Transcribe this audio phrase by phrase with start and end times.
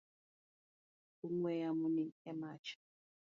[1.25, 2.67] Ong’we yamo ni e mach.